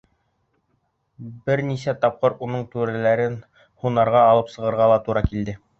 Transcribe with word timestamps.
Бер 1.49 1.63
нисә 1.69 1.95
тапҡыр 2.07 2.39
уның 2.47 2.67
түрәләрен 2.73 3.39
һунарға 3.85 4.29
алып 4.33 4.55
сығырға 4.57 4.93
ла 4.97 5.03
тура 5.09 5.29
килде. 5.33 5.59